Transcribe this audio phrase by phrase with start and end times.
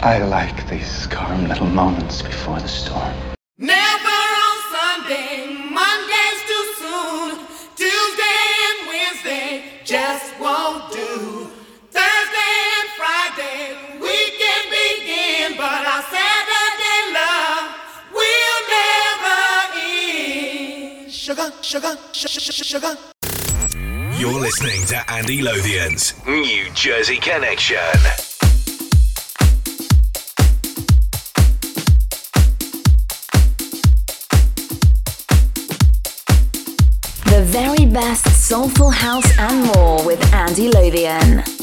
[0.00, 3.12] I like these calm little moments before the storm.
[3.58, 3.74] Never
[4.46, 7.38] on Sunday, Monday's too soon.
[7.74, 11.50] Tuesday and Wednesday just won't do.
[11.90, 17.74] Thursday and Friday, we can begin, but our Saturday love
[18.14, 19.40] will never
[19.82, 21.12] end.
[21.12, 22.96] Sugar, sugar, sugar, sugar.
[24.16, 28.27] You're listening to Andy Lothian's New Jersey Connection.
[37.62, 41.57] very best soulful house and more with Andy Lothian.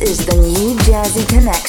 [0.00, 1.59] Is the New Jersey Connection.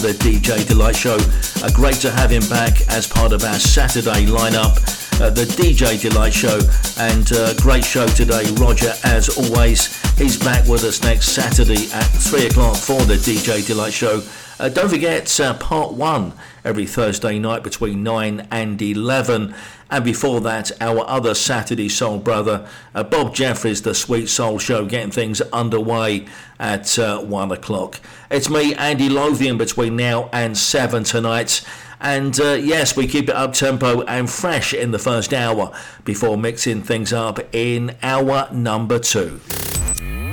[0.00, 1.16] The DJ Delight Show.
[1.62, 4.78] Uh, great to have him back as part of our Saturday lineup,
[5.20, 6.60] uh, the DJ Delight Show.
[6.98, 10.00] And uh, great show today, Roger, as always.
[10.16, 14.22] He's back with us next Saturday at 3 o'clock for the DJ Delight Show.
[14.60, 16.32] Uh, don't forget uh, part one
[16.64, 19.54] every Thursday night between 9 and 11.
[19.90, 24.84] And before that, our other Saturday Soul brother, uh, Bob Jeffries, the Sweet Soul Show,
[24.86, 26.26] getting things underway
[26.60, 28.00] at uh, 1 o'clock.
[28.30, 31.62] It's me, Andy Lothian, between now and 7 tonight.
[31.98, 35.72] And uh, yes, we keep it up tempo and fresh in the first hour
[36.04, 39.40] before mixing things up in hour number two.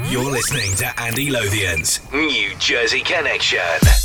[0.09, 4.04] You're listening to Andy Lothian's New Jersey Connection.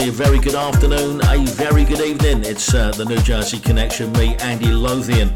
[0.00, 2.44] A A very good afternoon, a very good evening.
[2.44, 5.30] It's uh, the New Jersey Connection, me, Andy Lothian,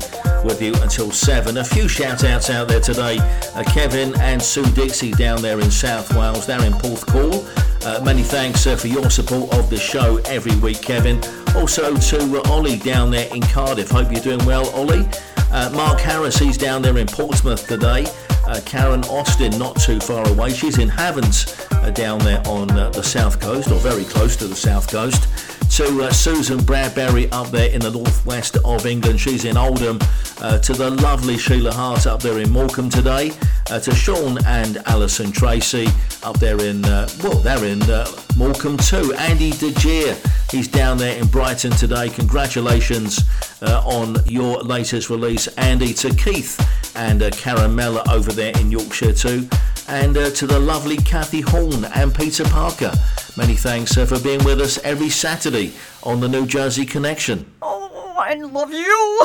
[0.45, 1.57] with you until 7.
[1.57, 3.19] A few shout outs out there today.
[3.55, 7.45] Uh, Kevin and Sue Dixie down there in South Wales, they're in Porthcawl.
[7.85, 11.21] Uh, many thanks uh, for your support of the show every week, Kevin.
[11.57, 13.91] Also to uh, Ollie down there in Cardiff.
[13.91, 15.09] Hope you're doing well, Ollie.
[15.51, 18.07] Uh, Mark Harris, he's down there in Portsmouth today.
[18.47, 20.53] Uh, Karen Austin, not too far away.
[20.53, 24.57] She's in Havens, down there on uh, the south coast, or very close to the
[24.57, 25.29] south coast.
[25.79, 29.99] To uh, Susan Bradbury up there in the northwest of England, she's in Oldham.
[30.41, 33.33] Uh, to the lovely Sheila Hart up there in Morecambe today.
[33.71, 35.87] Uh, to Sean and Alison Tracy
[36.25, 39.15] up there in, uh, well, they're in uh, Morecambe too.
[39.15, 42.09] Andy DeGeer, he's down there in Brighton today.
[42.09, 43.21] Congratulations
[43.63, 45.95] uh, on your latest release, Andy.
[45.95, 46.61] To Keith
[46.97, 49.49] and uh, Caramella over there in Yorkshire too.
[49.89, 52.93] And uh, to the lovely Kathy Horn and Peter Parker.
[53.37, 57.51] Many thanks uh, for being with us every Saturday on the New Jersey Connection.
[57.63, 59.19] Oh, I love you.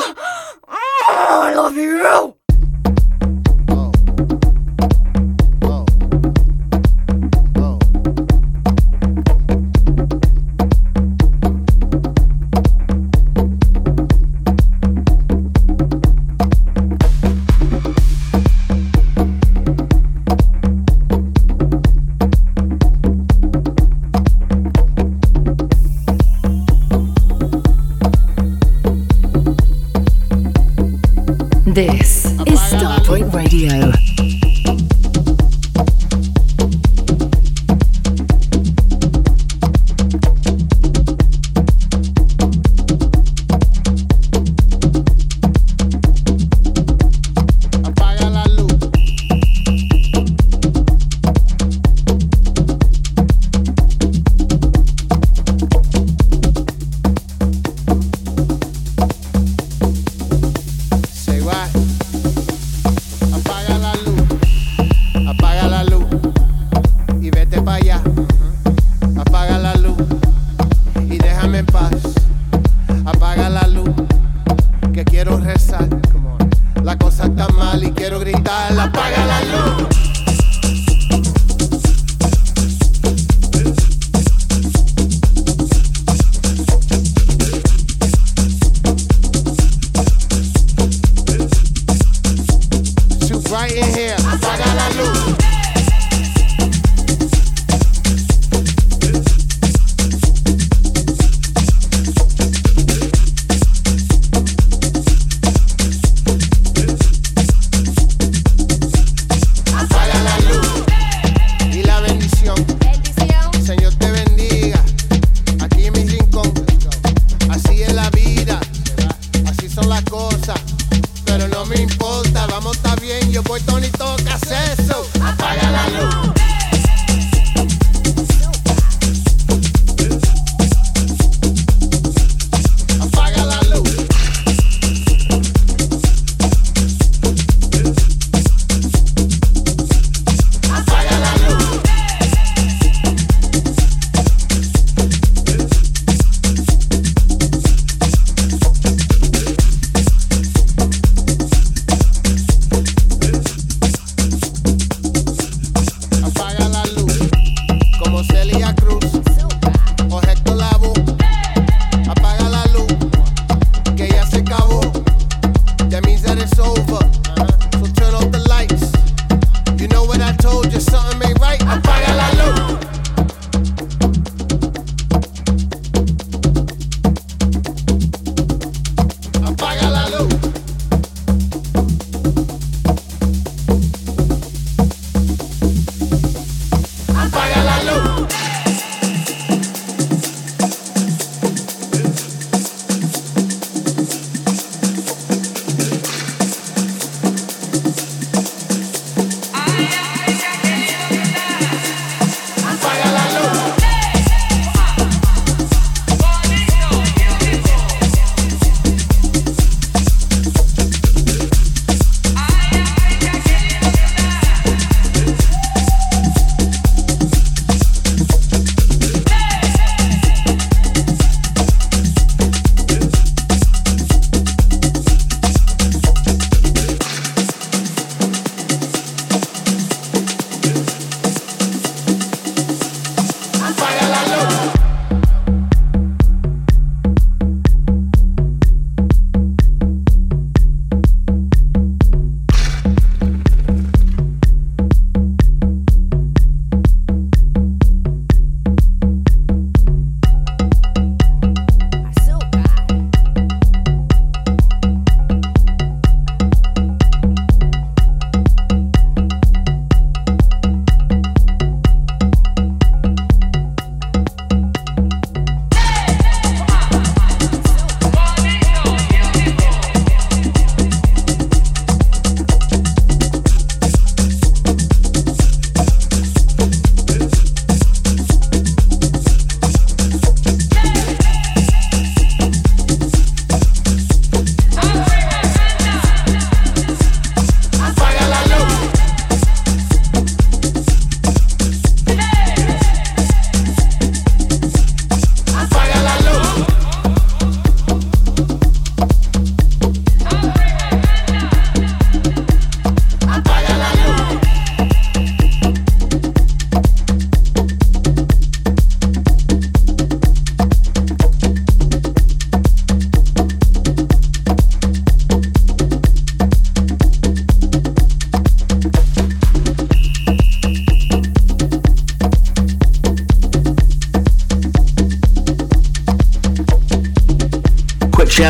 [0.70, 2.37] Oh, I love you.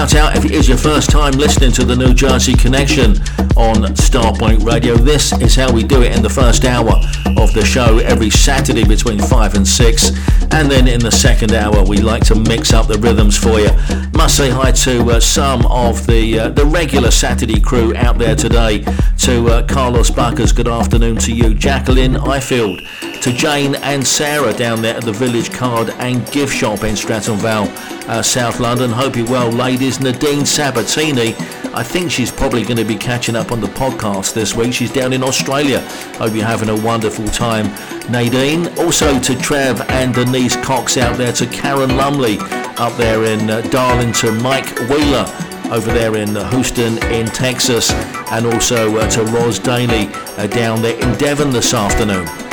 [0.09, 3.11] Shout out if it is your first time listening to the New Jersey Connection
[3.57, 4.95] on Starpoint Radio.
[4.97, 6.93] This is how we do it in the first hour
[7.37, 10.11] of the show every Saturday between 5 and 6.
[10.53, 13.71] And then in the second hour, we like to mix up the rhythms for you.
[14.15, 18.35] Must say hi to uh, some of the uh, the regular Saturday crew out there
[18.35, 18.85] today.
[19.19, 21.55] To uh, Carlos Buckers, good afternoon to you.
[21.55, 22.81] Jacqueline Ifield,
[23.23, 27.37] to Jane and Sarah down there at the Village Card and Gift Shop in Stratton
[27.37, 27.67] Vale,
[28.09, 28.91] uh, South London.
[28.91, 30.01] Hope you're well, ladies.
[30.01, 31.35] Nadine Sabatini,
[31.75, 34.73] I think she's probably going to be catching up on the podcast this week.
[34.73, 35.81] She's down in Australia.
[36.19, 37.67] Hope you're having a wonderful time,
[38.11, 38.69] Nadine.
[38.79, 42.39] Also to Trev and Denise Cox out there, to Karen Lumley
[42.79, 45.27] up there in uh, Darlington, Mike Wheeler
[45.71, 47.91] over there in Houston in Texas,
[48.33, 52.48] and also uh, to Ros Daly uh, down there in Devon this afternoon.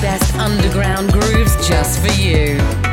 [0.00, 2.87] Best underground grooves just for you.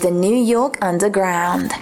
[0.00, 1.72] The New York underground.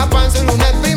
[0.00, 0.89] Y papá en su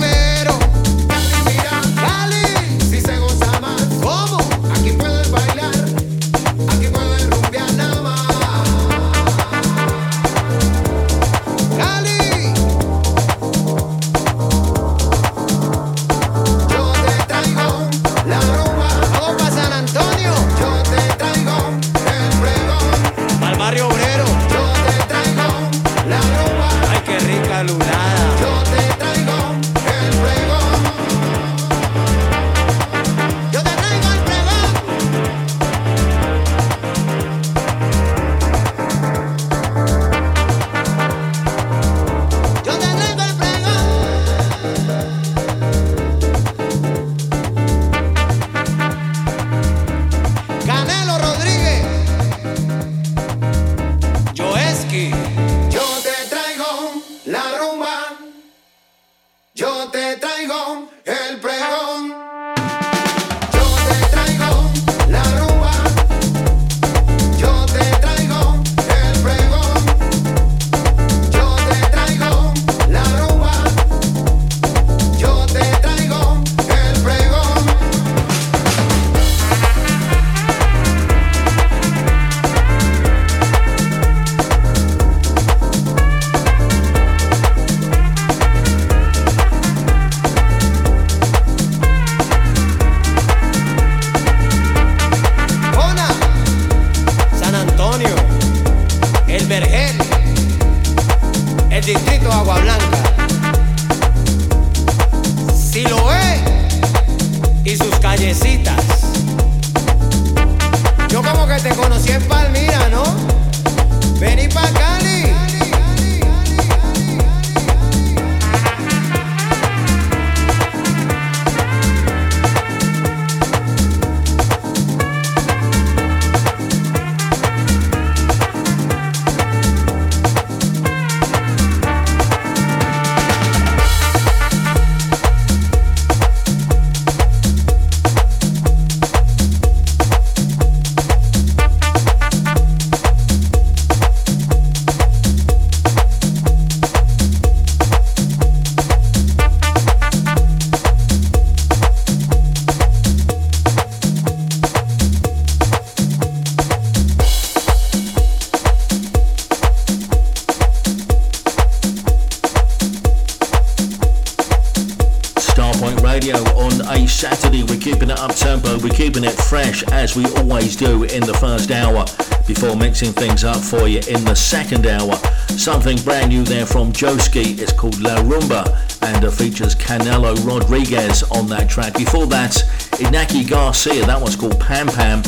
[173.54, 175.16] up for you in the second hour.
[175.48, 177.60] Something brand new there from Joeski.
[177.60, 178.64] It's called La Rumba
[179.04, 181.94] and it features Canelo Rodriguez on that track.
[181.96, 182.52] Before that,
[182.94, 185.22] Iñaky Garcia, that one's called Pam Pam.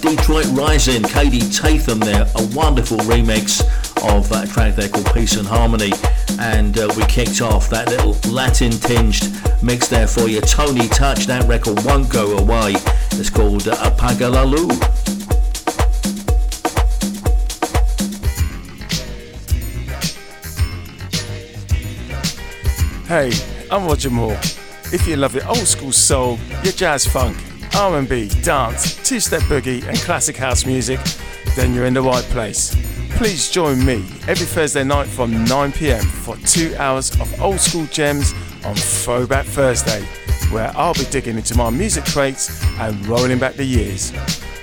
[0.00, 3.60] Detroit Rising, Kaidi Tatham there, a wonderful remix
[4.08, 5.92] of that track there called Peace and Harmony.
[6.38, 9.30] And uh, we kicked off that little Latin tinged
[9.62, 10.40] mix there for you.
[10.40, 12.74] Tony Touch, that record won't go away.
[13.12, 14.32] It's called uh, Apaga
[23.14, 23.30] Hey,
[23.70, 24.36] I'm Roger Moore.
[24.92, 27.36] If you love your old school soul, your jazz funk,
[27.72, 30.98] R&B, dance, two-step boogie and classic house music,
[31.54, 32.74] then you're in the right place.
[33.10, 38.34] Please join me every Thursday night from 9pm for two hours of old school gems
[38.64, 40.02] on Throwback Thursday,
[40.50, 44.12] where I'll be digging into my music crates and rolling back the years.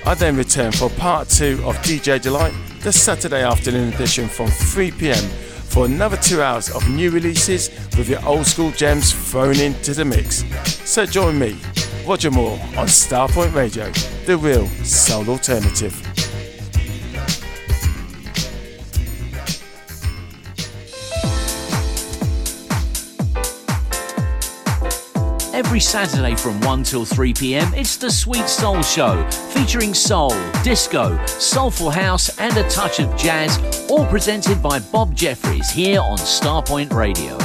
[0.05, 5.40] I then return for part two of DJ Delight, the Saturday afternoon edition from 3pm
[5.71, 10.03] for another two hours of new releases with your old school gems thrown into the
[10.03, 10.43] mix.
[10.89, 11.57] So join me,
[12.05, 13.89] Roger Moore, on Starpoint Radio,
[14.25, 16.10] the real soul alternative.
[25.63, 30.33] Every Saturday from 1 till 3 pm, it's the Sweet Soul Show, featuring soul,
[30.63, 36.17] disco, soulful house, and a touch of jazz, all presented by Bob Jeffries here on
[36.17, 37.37] Starpoint Radio.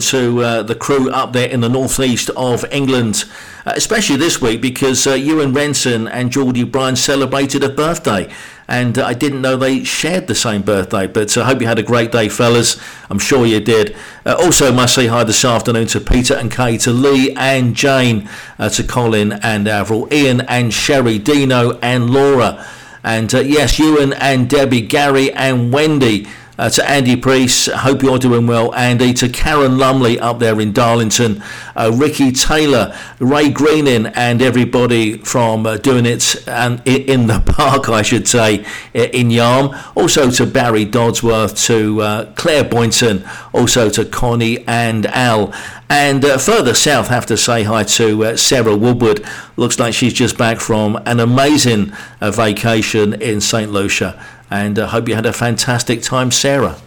[0.00, 3.24] to uh, the crew up there in the northeast of England,
[3.66, 8.30] uh, especially this week because uh, Ewan Renson and Geordie Bryan celebrated a birthday.
[8.68, 11.78] And uh, I didn't know they shared the same birthday, but I hope you had
[11.78, 12.80] a great day, fellas.
[13.10, 13.96] I'm sure you did.
[14.24, 18.28] Uh, also, must say hi this afternoon to Peter and Kay, to Lee and Jane,
[18.58, 22.64] uh, to Colin and Avril, Ian and Sherry, Dino and Laura.
[23.04, 26.28] And uh, yes, Ewan and Debbie, Gary and Wendy.
[26.58, 29.14] Uh, to Andy Priest, hope you're doing well, Andy.
[29.14, 31.42] To Karen Lumley up there in Darlington,
[31.74, 37.88] uh, Ricky Taylor, Ray Greening, and everybody from uh, doing it and in the park,
[37.88, 39.74] I should say, in Yarm.
[39.96, 43.24] Also to Barry Dodsworth, to uh, Claire Boynton,
[43.54, 45.54] also to Connie and Al.
[45.88, 49.24] And uh, further south, have to say hi to uh, Sarah Woodward.
[49.56, 53.72] Looks like she's just back from an amazing vacation in St.
[53.72, 54.22] Lucia.
[54.52, 56.78] And I uh, hope you had a fantastic time, Sarah.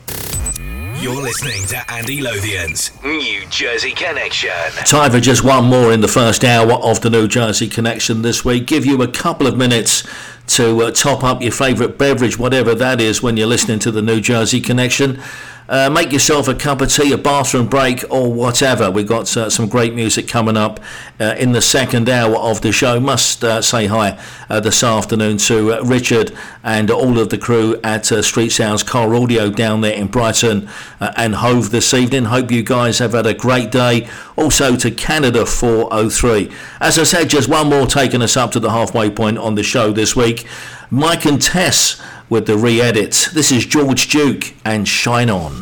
[1.00, 4.52] You're listening to Andy Lothian's New Jersey Connection.
[4.86, 8.46] Time for just one more in the first hour of the New Jersey Connection this
[8.46, 8.68] week.
[8.68, 10.04] Give you a couple of minutes
[10.50, 14.02] to uh, top up your favourite beverage, whatever that is, when you're listening to the
[14.04, 15.20] New Jersey Connection.
[15.68, 18.92] Uh, make yourself a cup of tea, a bathroom break, or whatever.
[18.92, 20.80] We've got uh, some great music coming up
[21.20, 23.00] uh, in the second hour of the show.
[23.00, 27.80] Must uh, say hi uh, this afternoon to uh, Richard and all of the crew
[27.84, 32.26] at Street Sounds Car Audio down there in Brighton and Hove this evening.
[32.26, 34.08] Hope you guys have had a great day.
[34.36, 36.52] Also to Canada 403.
[36.80, 39.64] As I said, just one more taking us up to the halfway point on the
[39.64, 40.46] show this week.
[40.92, 43.30] Mike and Tess with the re-edit.
[43.34, 45.62] This is George Duke and Shine On.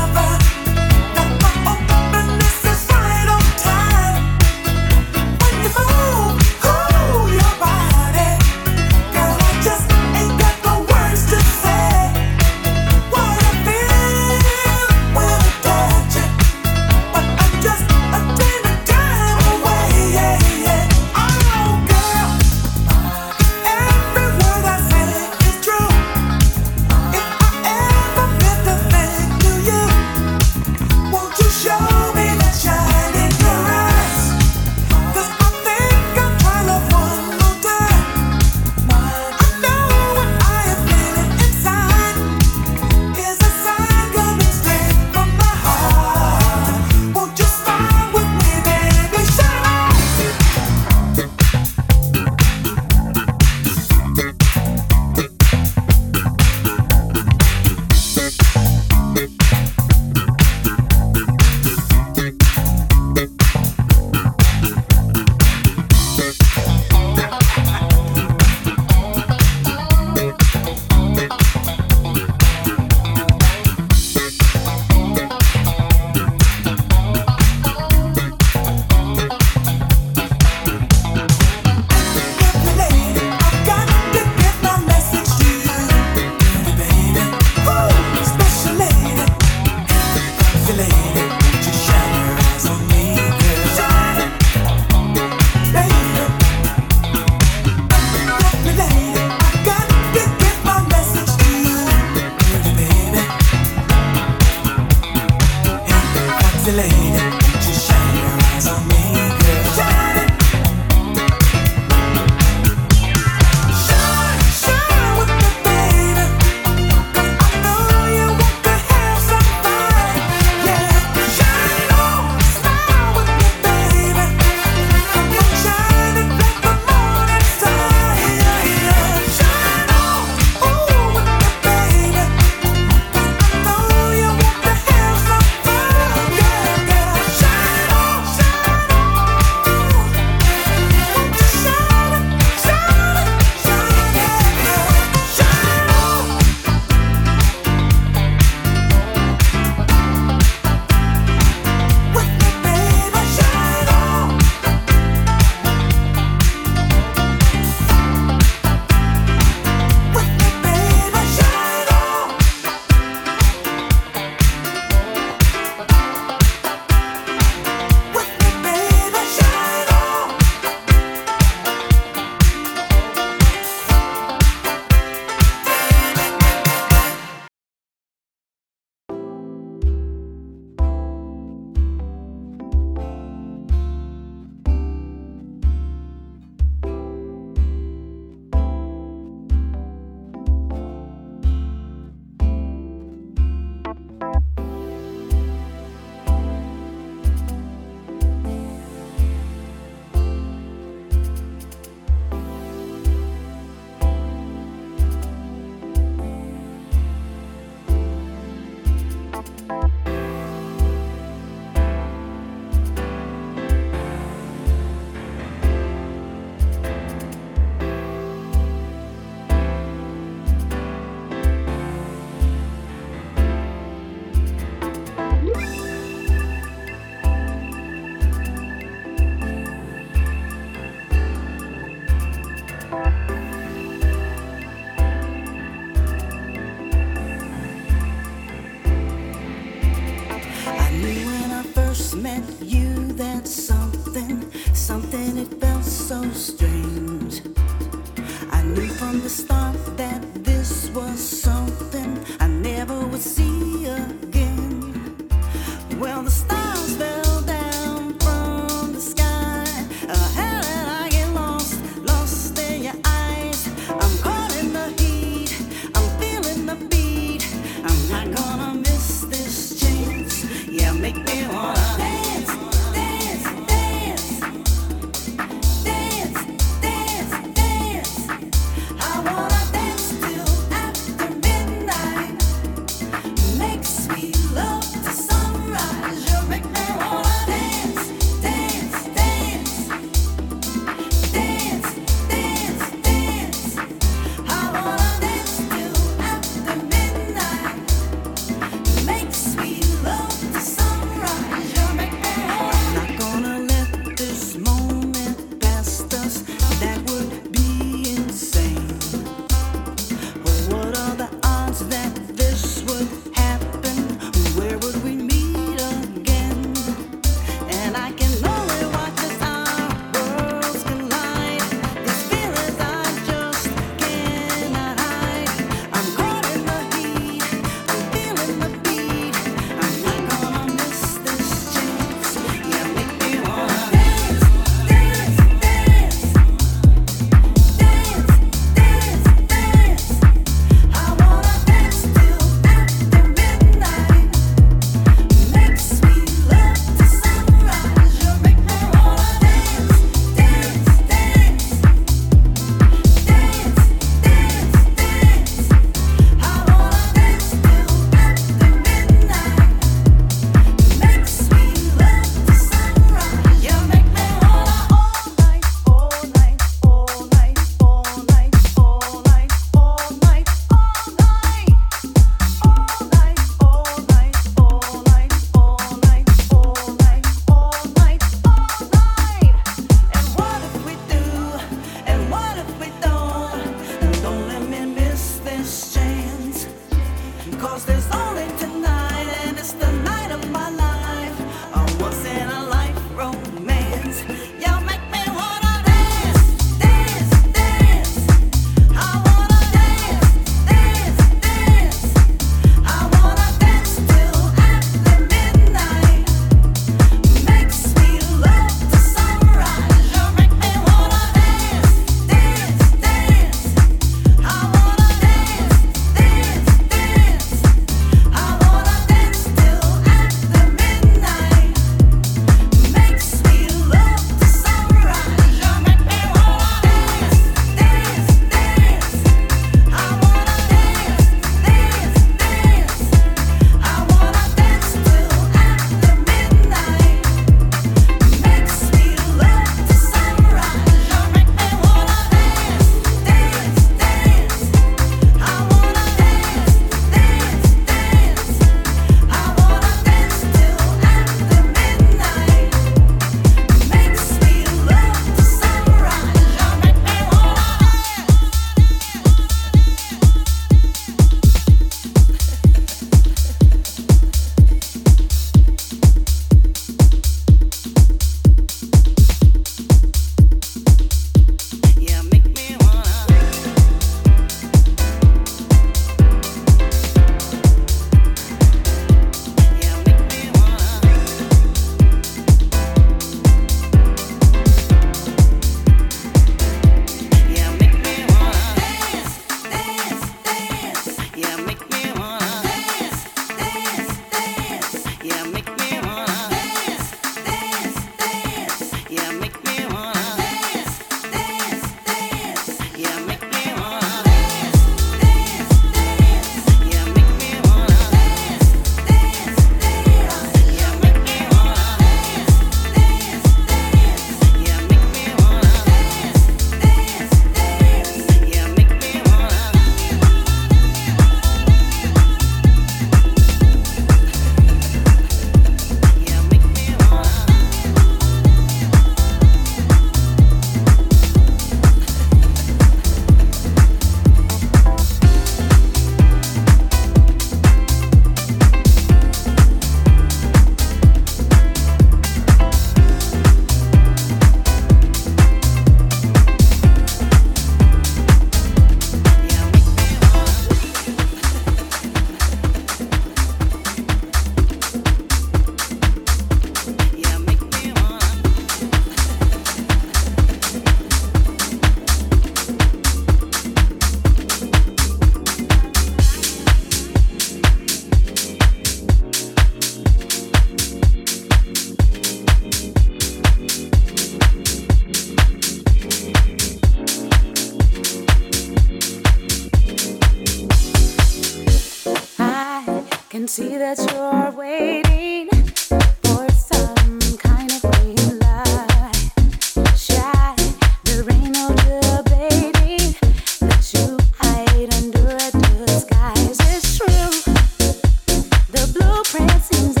[599.21, 600.00] your presence.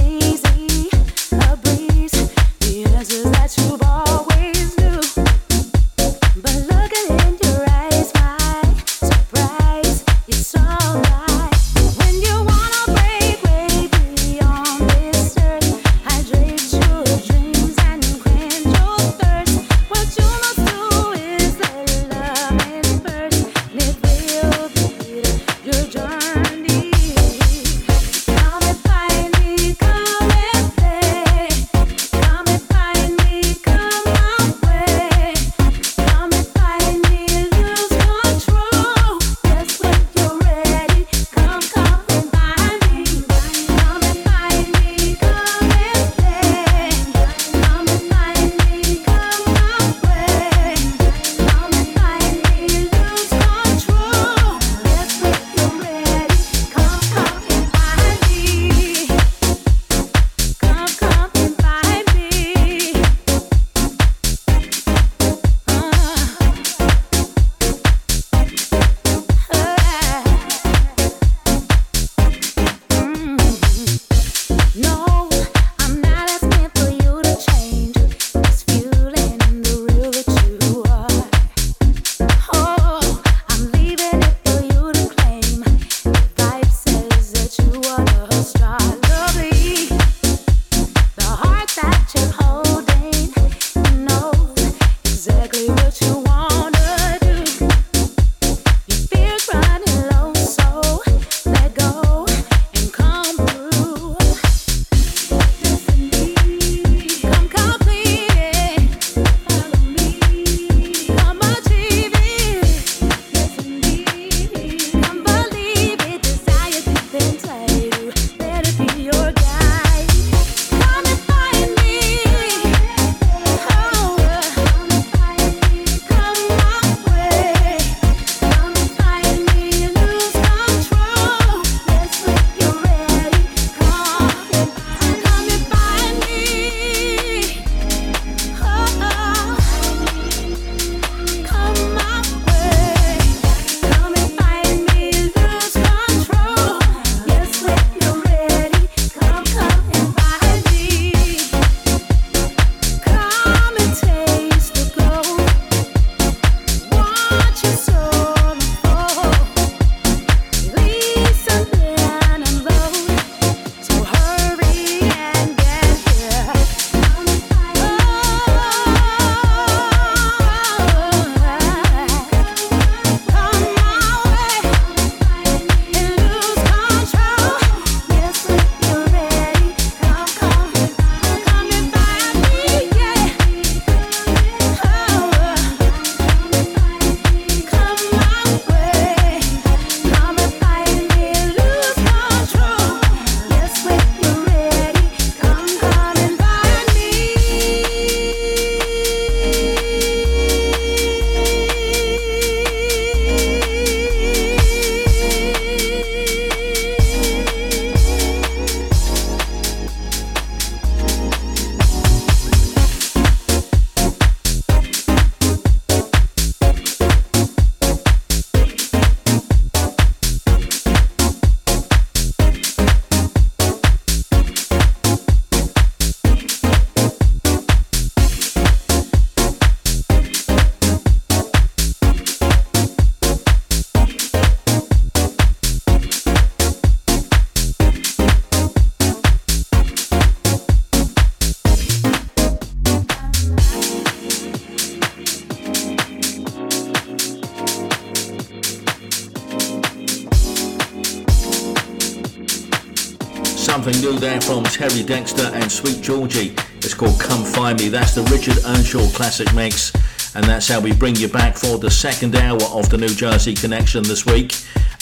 [254.81, 256.55] Terry Dexter and Sweet Georgie.
[256.77, 257.87] It's called Come Find Me.
[257.87, 259.93] That's the Richard Earnshaw classic mix.
[260.33, 263.53] And that's how we bring you back for the second hour of the New Jersey
[263.53, 264.55] Connection this week.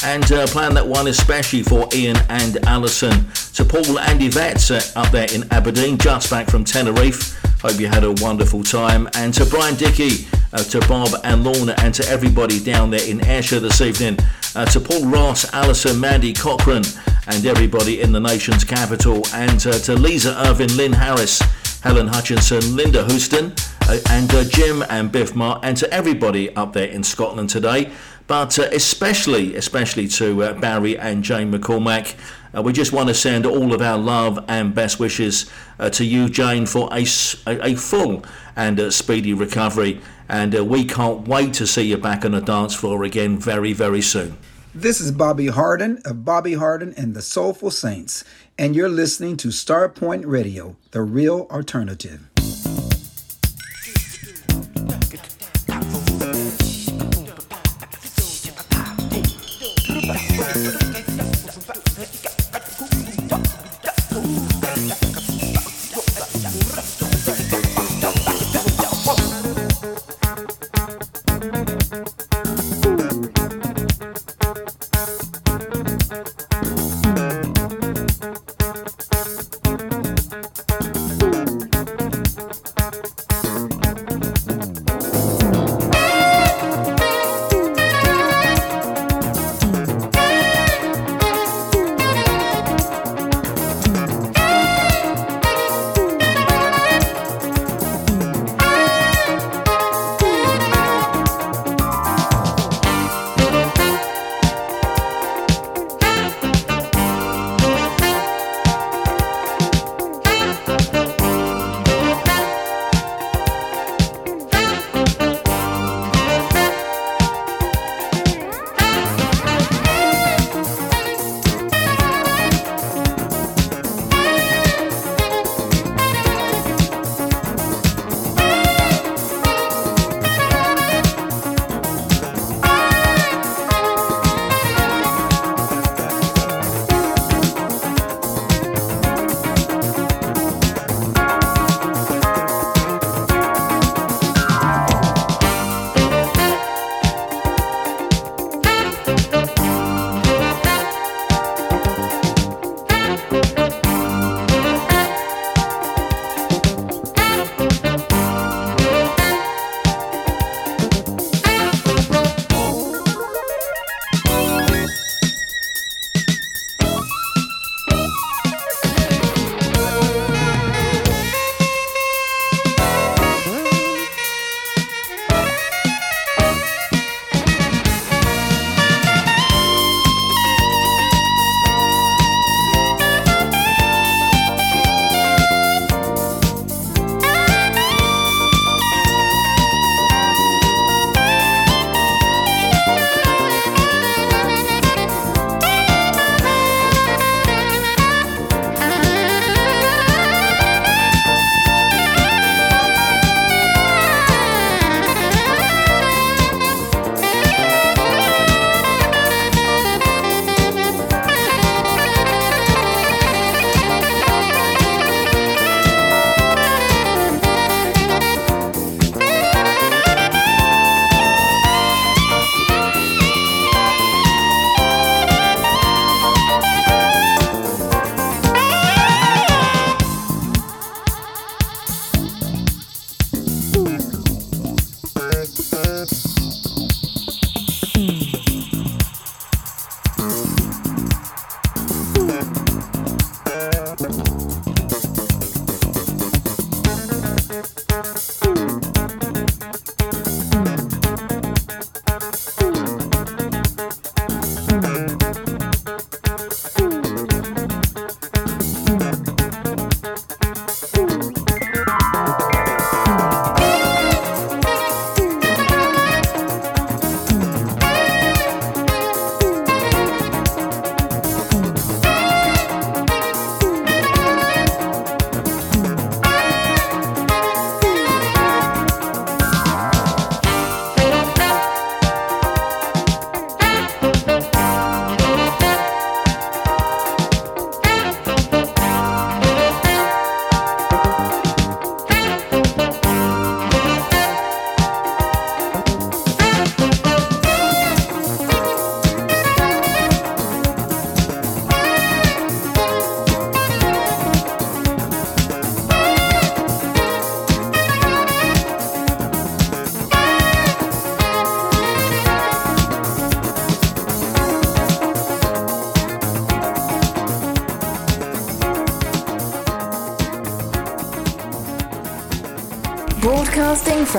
[0.03, 3.26] And uh, plan that one especially for Ian and Alison.
[3.53, 7.41] To Paul and Yvette uh, up there in Aberdeen, just back from Tenerife.
[7.61, 9.07] Hope you had a wonderful time.
[9.15, 13.26] And to Brian Dickey, uh, to Bob and Lorna, and to everybody down there in
[13.26, 14.18] Ayrshire this evening.
[14.56, 16.84] Uh, to Paul Ross, Alison, Mandy Cochrane
[17.30, 21.39] and everybody in the nation's capital, and uh, to Lisa Irvin, Lynn Harris,
[21.81, 23.53] Helen Hutchinson, Linda Houston,
[23.88, 27.91] uh, and uh, Jim and Biff Mark, and to everybody up there in Scotland today.
[28.26, 32.15] But uh, especially, especially to uh, Barry and Jane McCormack.
[32.56, 35.51] Uh, we just want to send all of our love and best wishes
[35.91, 37.06] to you, Jane, for a
[37.45, 38.26] a full
[38.56, 40.01] and speedy recovery.
[40.27, 44.01] And we can't wait to see you back on the dance floor again very, very
[44.01, 44.38] soon.
[44.75, 48.23] This is Bobby Harden of Bobby Harden and the Soulful Saints,
[48.55, 52.29] and you're listening to Starpoint Radio, the real alternative.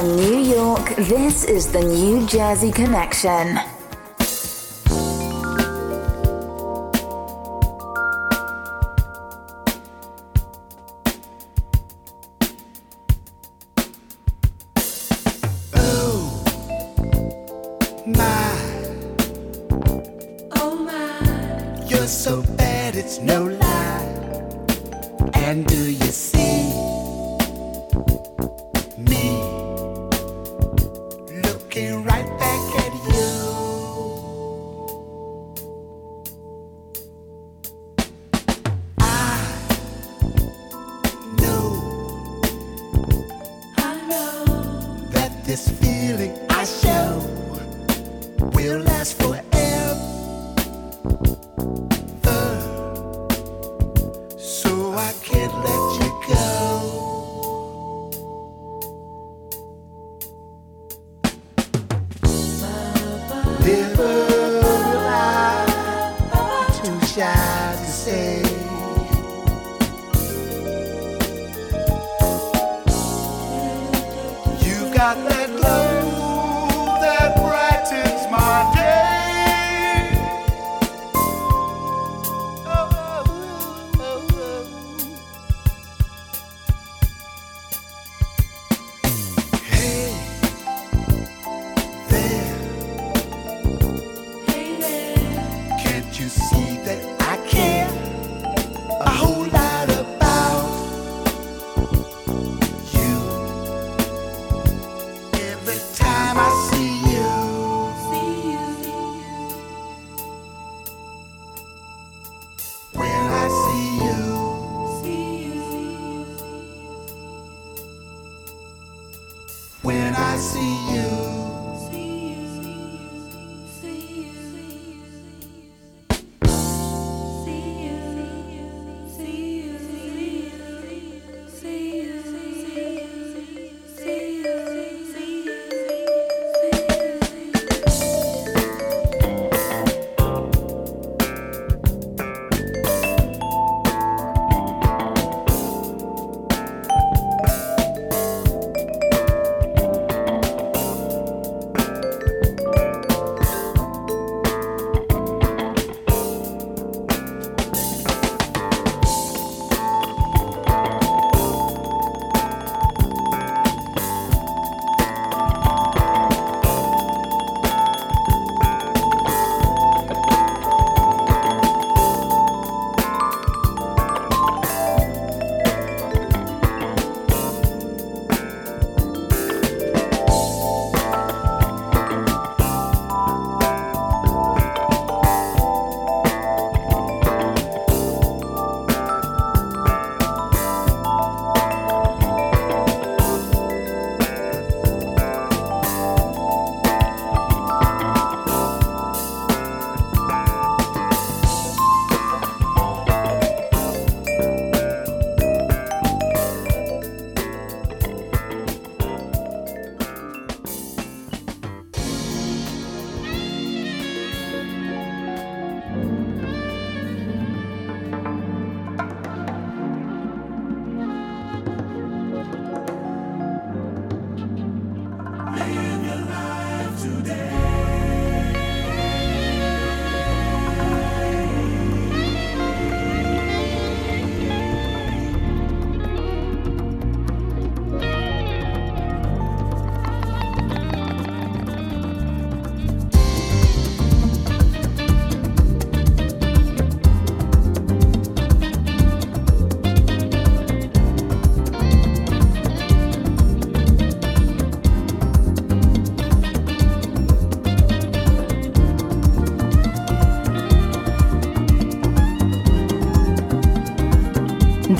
[0.01, 3.59] From New York, this is the New Jersey Connection.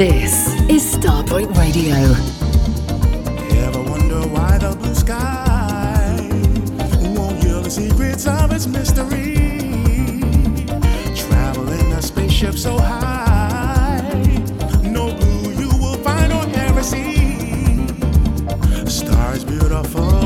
[0.01, 1.95] This is Starpoint Radio.
[3.67, 6.17] Ever wonder why the blue sky
[7.15, 9.37] won't the secrets of its mystery?
[11.93, 14.01] A spaceship so high,
[14.83, 17.87] no blue you will find ever see.
[18.87, 20.20] Stars beautiful.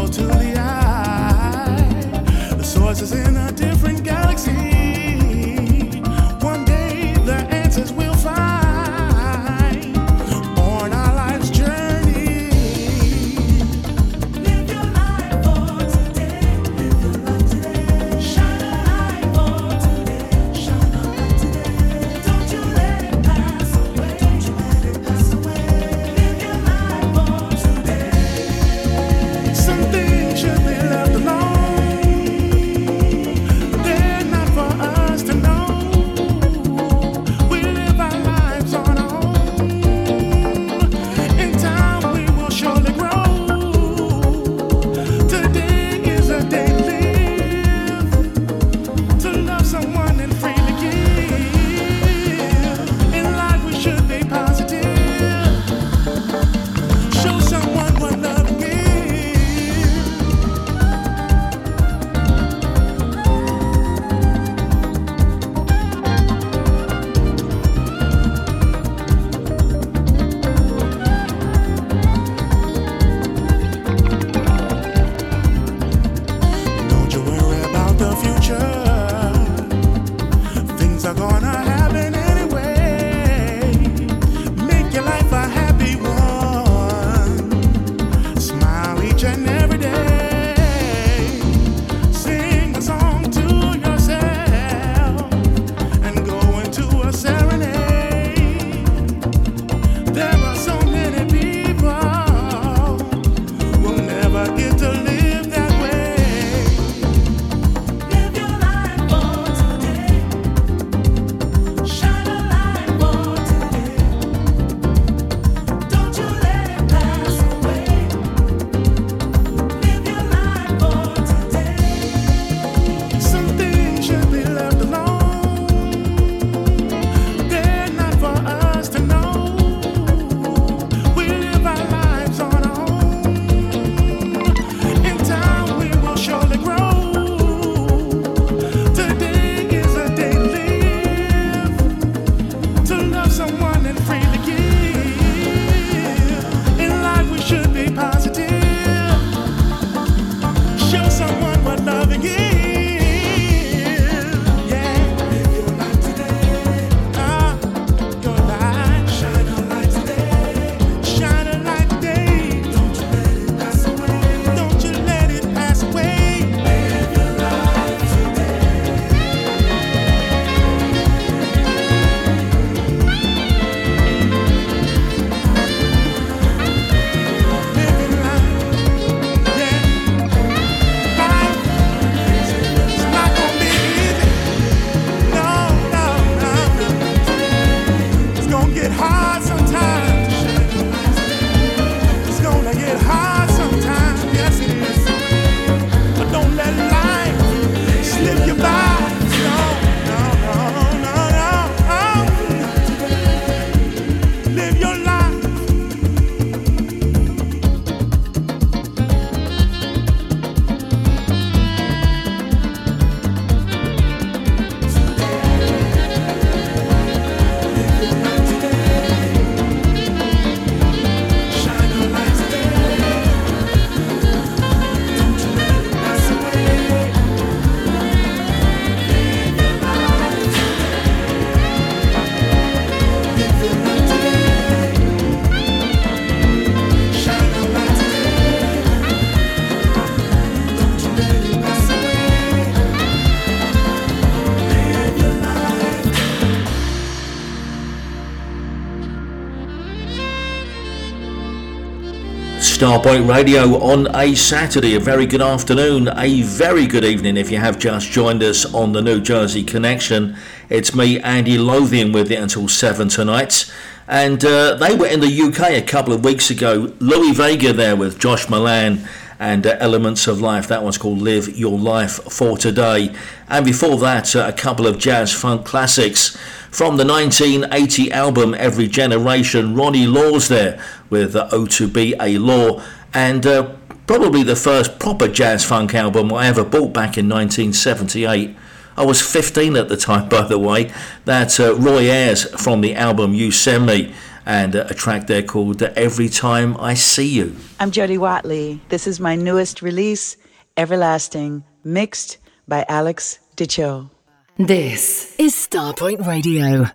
[252.84, 254.94] Starpoint Radio on a Saturday.
[254.94, 258.92] A very good afternoon, a very good evening if you have just joined us on
[258.92, 260.36] the New Jersey Connection.
[260.68, 263.72] It's me, Andy Lothian, with you until 7 tonight.
[264.06, 266.92] And uh, they were in the UK a couple of weeks ago.
[267.00, 269.08] Louie Vega there with Josh Milan
[269.44, 270.68] and uh, Elements of Life.
[270.68, 273.14] That one's called Live Your Life for Today.
[273.46, 276.34] And before that, uh, a couple of jazz funk classics.
[276.70, 283.46] From the 1980 album Every Generation, Ronnie Laws there with uh, O2B A Law, and
[283.46, 283.74] uh,
[284.06, 288.56] probably the first proper jazz funk album I ever bought back in 1978.
[288.96, 290.90] I was 15 at the time, by the way.
[291.26, 294.14] That uh, Roy Ayers from the album You Send Me,
[294.46, 297.56] and uh, a track there called Every Time I See You.
[297.80, 298.80] I'm Jody Watley.
[298.88, 300.36] This is my newest release,
[300.76, 302.38] Everlasting, mixed
[302.68, 304.10] by Alex Di Ciò.
[304.56, 306.90] This is Starpoint Radio.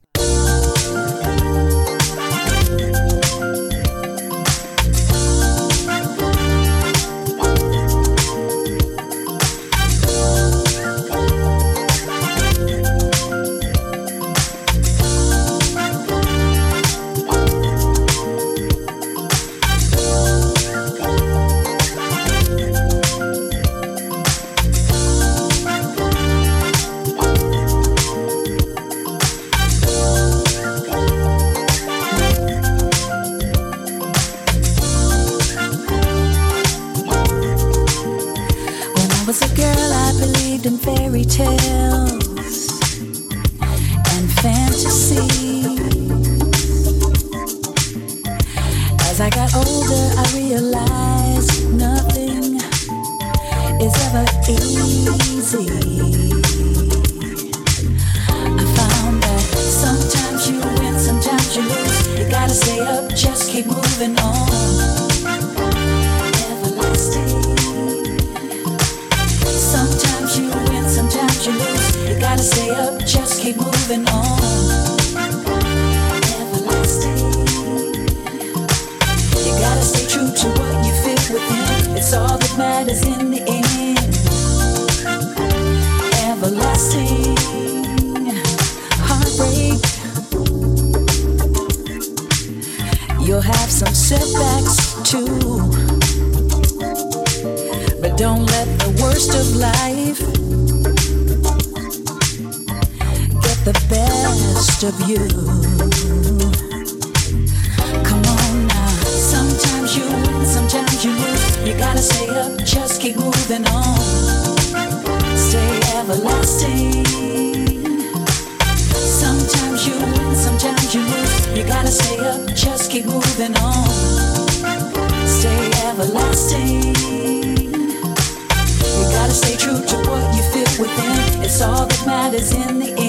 [129.31, 131.43] Stay true to what you feel within.
[131.43, 133.08] It's all that matters in the end.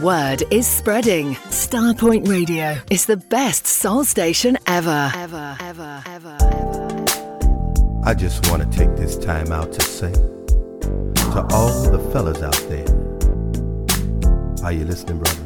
[0.00, 1.34] Word is spreading.
[1.50, 5.12] Starpoint Radio is the best soul station ever.
[5.14, 6.36] Ever, ever, ever.
[6.40, 7.04] ever.
[8.04, 12.56] I just want to take this time out to say to all the fellas out
[12.68, 12.86] there,
[14.64, 15.42] are you listening, brother?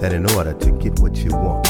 [0.00, 1.69] That in order to get what you want,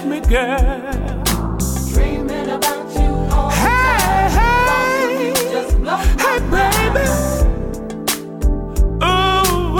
[0.00, 1.22] Help me, girl?
[1.92, 5.34] Dreaming about you all hey, hey,
[6.22, 7.06] hey, baby.
[9.02, 9.76] Oh.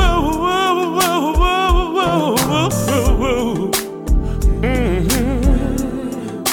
[4.61, 6.47] Mhm.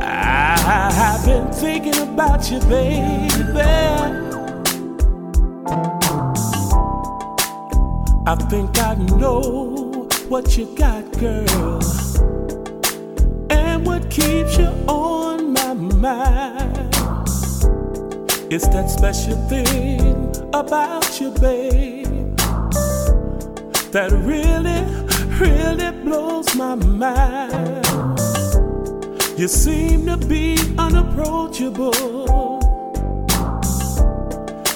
[0.00, 3.60] I've been thinking about you, baby.
[8.26, 11.80] I think I know what you got, girl,
[14.14, 16.94] keeps you on my mind.
[18.48, 22.36] It's that special thing about you, babe,
[23.90, 24.82] that really,
[25.40, 27.84] really blows my mind.
[29.36, 31.90] You seem to be unapproachable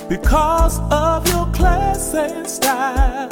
[0.08, 3.28] because of your class and style.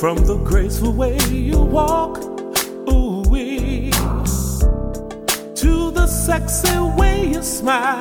[0.00, 2.25] From the graceful way you walk,
[6.26, 8.00] sexy way you smile.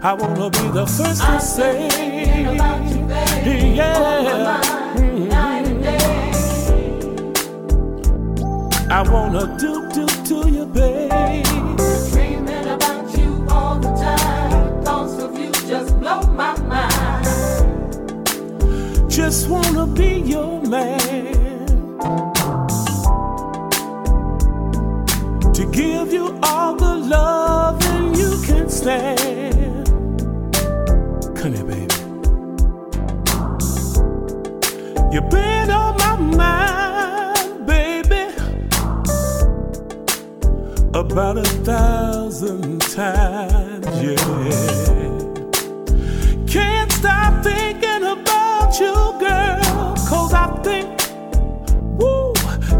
[0.00, 1.88] I wanna be the first to say,
[3.46, 4.60] you, yeah.
[4.96, 5.32] Mhm.
[8.98, 11.10] I wanna do do to you, babe.
[12.12, 14.84] Dreaming about you all the time.
[14.84, 17.26] Thoughts of you just blow my mind.
[19.18, 21.66] Just wanna be your man.
[25.56, 29.86] To give you all the love and you can stand.
[31.38, 31.96] Come here, baby.
[35.12, 38.24] You've been on my mind, baby.
[40.94, 44.16] About a thousand times, yeah.
[46.54, 48.94] Can't stop thinking about you,
[49.24, 49.94] girl.
[50.08, 50.88] Cause I think,
[51.98, 52.32] woo,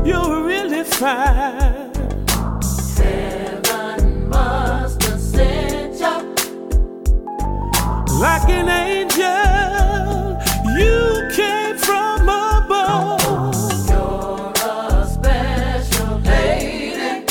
[0.08, 1.81] you're really fine.
[8.48, 10.38] An angel,
[10.76, 13.20] you came from above.
[13.88, 17.24] You're a special lady.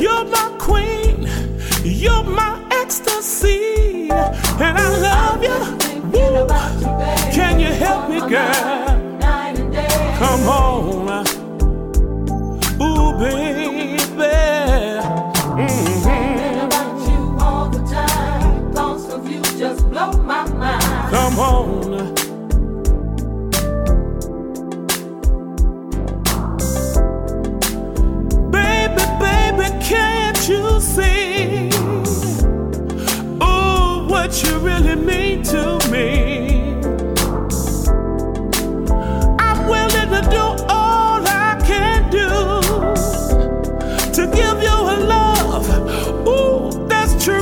[0.00, 1.28] You're my queen,
[1.84, 5.58] you're my ecstasy, and I love you.
[7.32, 8.75] Can you help me, girl?
[34.36, 36.74] What you really mean to me.
[39.38, 42.28] I'm willing to do all I can do
[44.12, 45.68] to give you a love.
[46.28, 47.36] Ooh, that's true.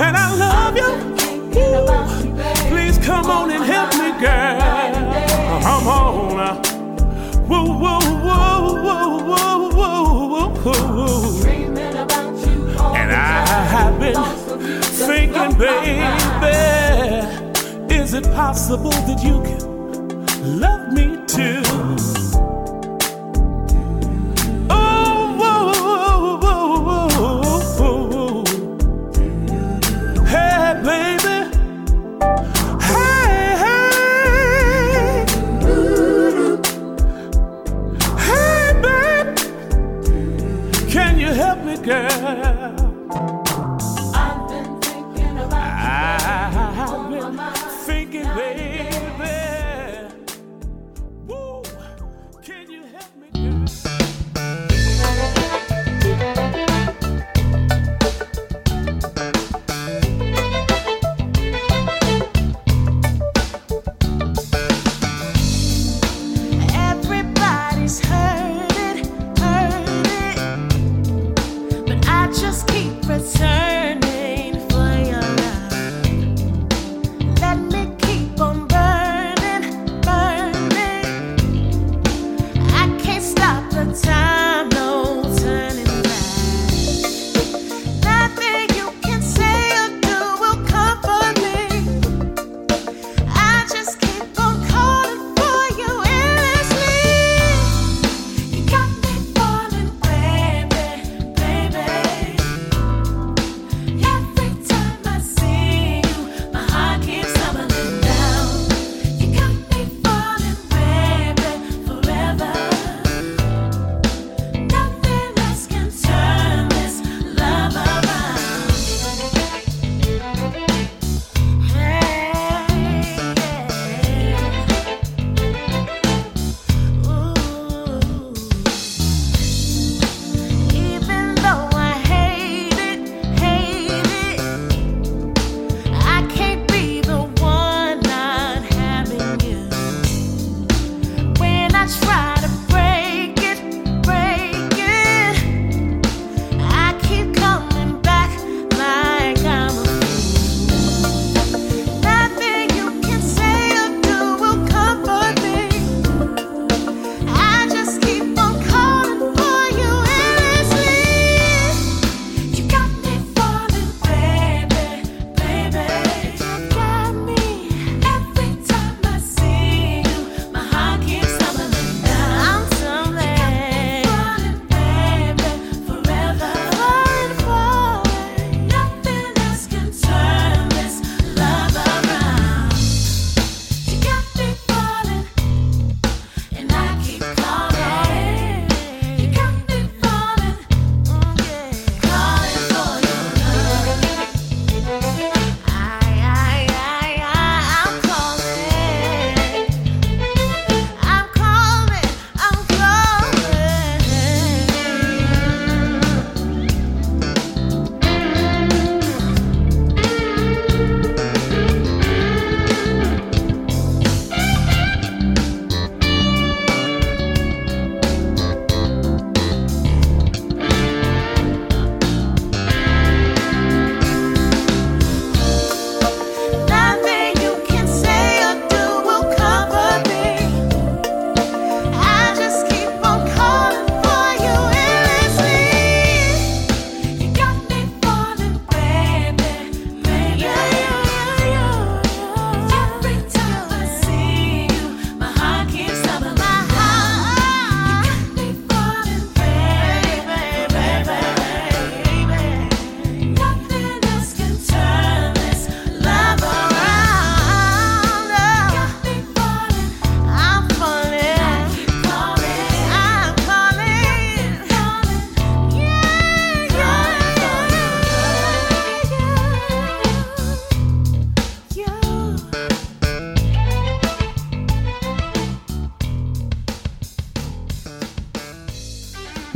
[0.00, 0.90] And I love you.
[1.60, 1.86] Ooh,
[2.68, 5.62] please come on and help me, girl.
[5.62, 6.56] Come on.
[7.46, 11.47] Whoa, whoa, whoa, whoa, whoa, whoa, whoa,
[15.58, 16.00] baby,
[17.94, 22.27] is it possible that you can love me too?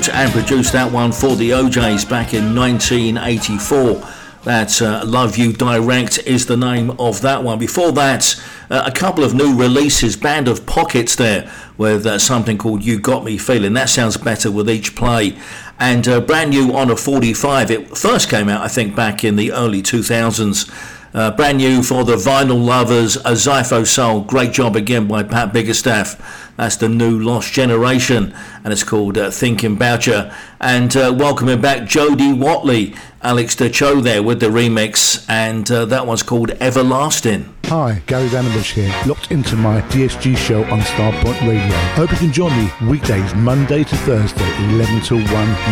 [0.00, 4.02] Wrote and produced that one for the O'Jays back in 1984.
[4.44, 7.58] That uh, Love You Direct is the name of that one.
[7.58, 12.56] Before that, uh, a couple of new releases, Band of Pockets there, with uh, something
[12.56, 13.74] called You Got Me Feeling.
[13.74, 15.36] That sounds better with each play.
[15.78, 17.70] And uh, brand new on a 45.
[17.70, 20.96] It first came out, I think, back in the early 2000s.
[21.12, 24.22] Uh, brand new for the vinyl lovers, a Zypho Soul.
[24.22, 26.18] Great job again by Pat Biggerstaff.
[26.60, 30.30] That's the new Lost Generation, and it's called uh, Thinking About You.
[30.60, 35.86] And uh, welcoming back Jody Watley, Alex Di Ciò there with the remix, and uh,
[35.86, 37.54] that one's called Everlasting.
[37.64, 41.74] Hi, Gary Vandenbush here, locked into my DSG show on Starpoint Radio.
[41.94, 45.24] Hope you can join me weekdays, Monday to Thursday, 11 to 1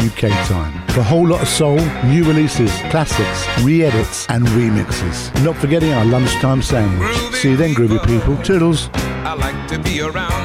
[0.07, 0.89] UK time.
[0.89, 5.35] For a whole lot of soul, new releases, classics, re-edits and remixes.
[5.45, 7.15] Not forgetting our lunchtime sandwich.
[7.35, 8.39] See you then, groovy people.
[8.43, 8.89] Toodles.
[8.95, 10.38] I like to be around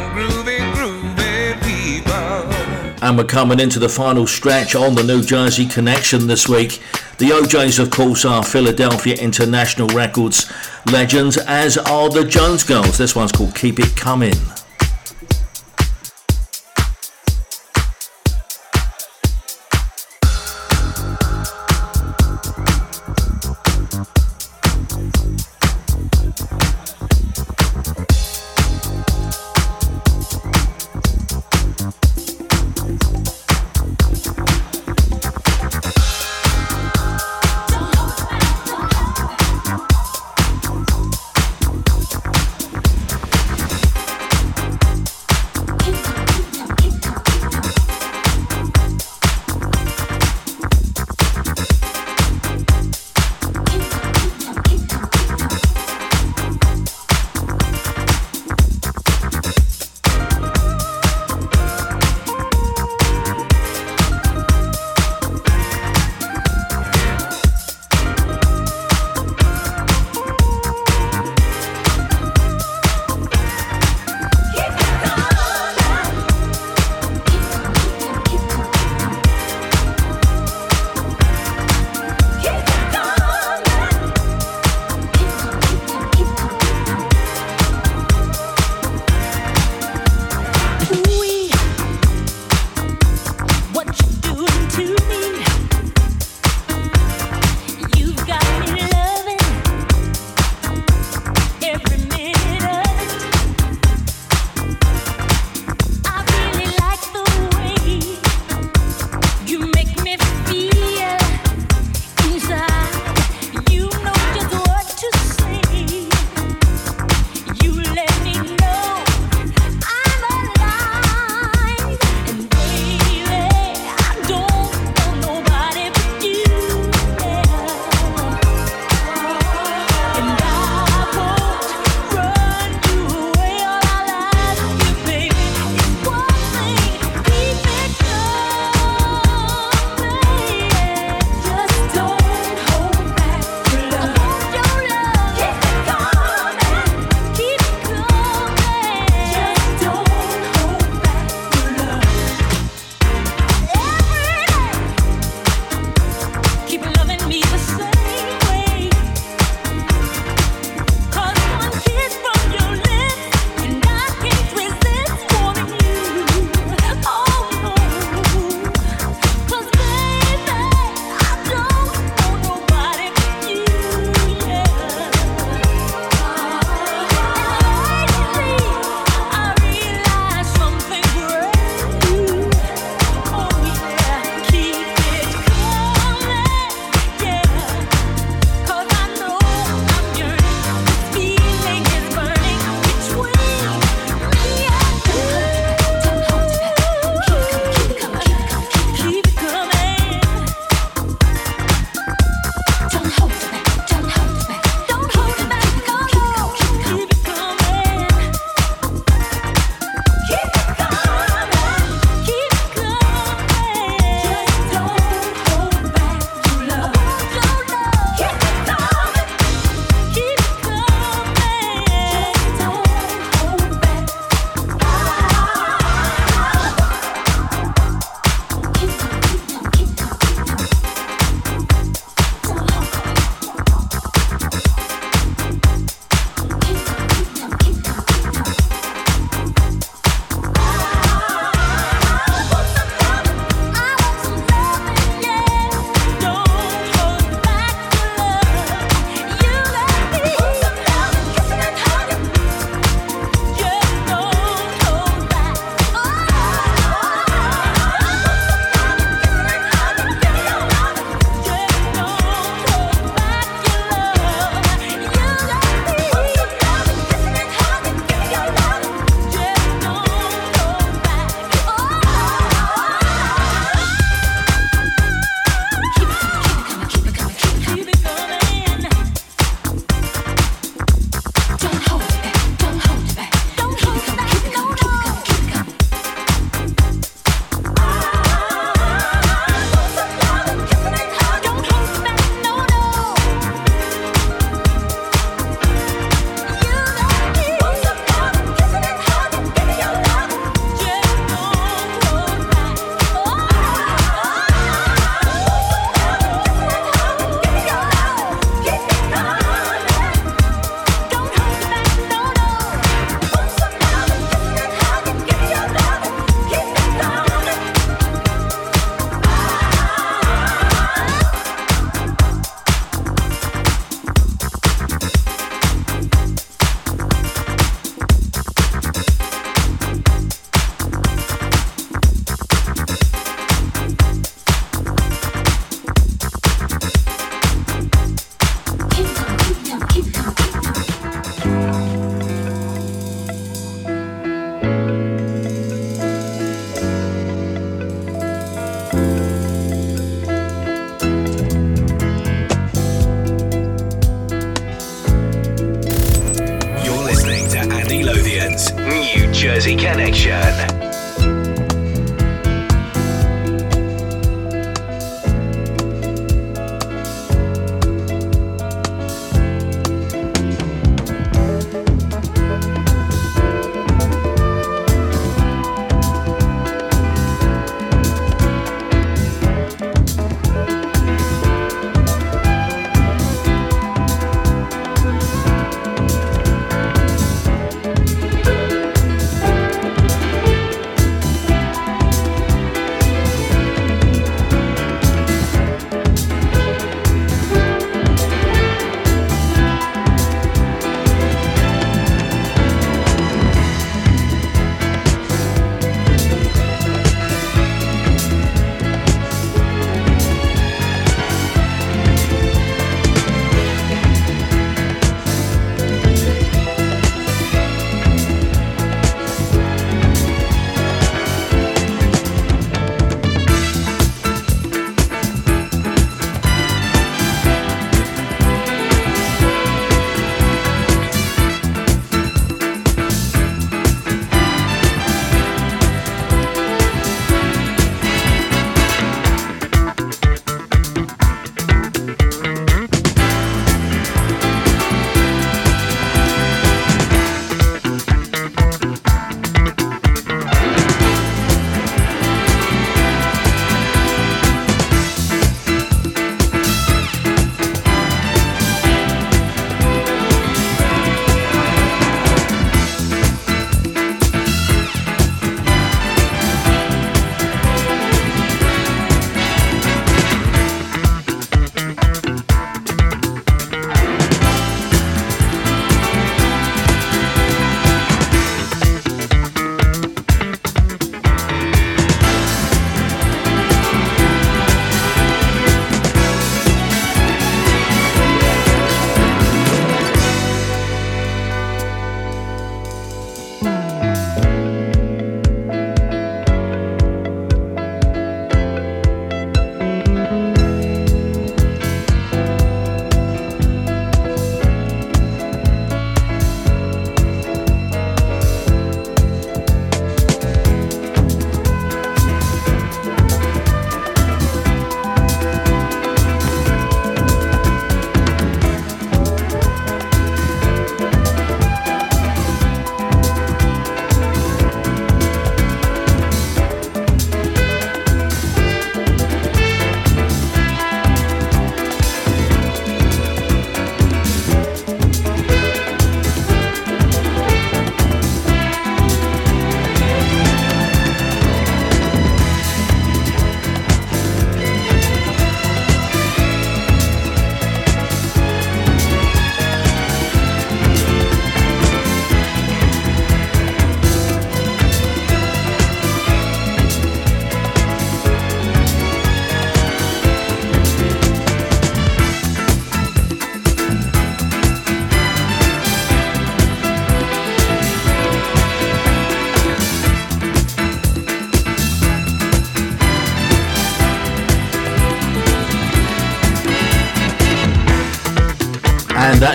[3.03, 6.81] And we're coming into the final stretch on the New Jersey Connection this week.
[7.17, 10.49] The O'Jays, of course, are Philadelphia International Records
[10.89, 12.97] legends, as are the Jones Girls.
[12.97, 14.35] This one's called Keep It Coming.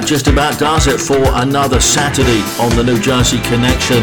[0.09, 4.03] Just about does it for another Saturday on the New Jersey Connection.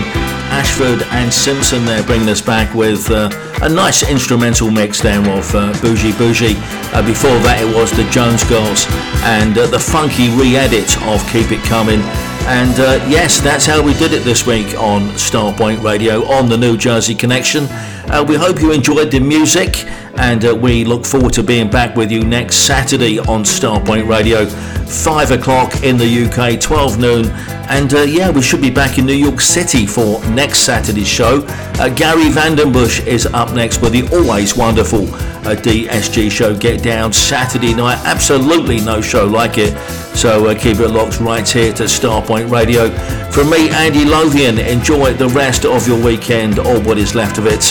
[0.54, 3.28] Ashford and Simpson there bringing us back with uh,
[3.64, 6.54] a nice instrumental mix there of uh, Bourgie Bourgie.
[6.94, 8.86] Uh, before that it was the Jones Girls
[9.24, 12.02] and uh, the funky re-edit of Keep It Coming.
[12.46, 16.58] And uh, yes, that's how we did it this week on Starpoint Radio on the
[16.58, 17.66] New Jersey Connection.
[18.12, 19.86] Uh, we hope you enjoyed the music
[20.18, 24.46] and we look forward to being back with you next Saturday on Starpoint Radio,
[24.88, 27.26] 5 o'clock in the UK, 12 noon.
[27.68, 31.44] And uh, yeah, we should be back in New York City for next Saturday's show.
[31.80, 35.06] Uh, Gary Vandenbush is up next with the always wonderful
[35.46, 37.98] uh, DSG show Get Down Saturday night.
[38.06, 39.76] Absolutely no show like it.
[40.16, 42.90] So uh, keep it locked right here to Starpoint Radio.
[43.32, 47.48] From me, Andy Lothian, enjoy the rest of your weekend or what is left of
[47.48, 47.64] it.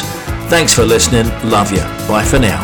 [0.51, 1.27] Thanks for listening.
[1.49, 1.83] Love you.
[2.07, 2.64] Bye for now.